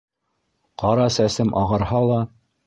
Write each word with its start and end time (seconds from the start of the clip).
Ҡара 0.83 1.05
сәсем 1.17 1.53
ағарһа 1.63 2.03
ла 2.09 2.19